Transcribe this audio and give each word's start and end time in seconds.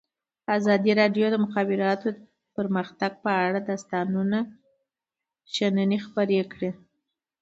ازادي 0.57 0.91
راډیو 1.01 1.25
د 1.29 1.33
د 1.33 1.37
مخابراتو 1.45 2.07
پرمختګ 2.55 3.11
په 3.23 3.31
اړه 3.45 3.59
د 3.63 3.69
استادانو 3.77 4.39
شننې 5.53 5.97
خپرې 6.05 6.39
کړي. 6.53 6.71